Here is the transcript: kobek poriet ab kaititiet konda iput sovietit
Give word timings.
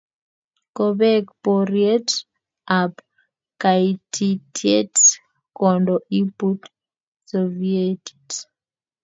kobek 0.75 1.23
poriet 1.43 2.09
ab 2.79 2.91
kaititiet 3.61 4.93
konda 5.57 5.95
iput 6.21 6.61
sovietit 7.31 8.27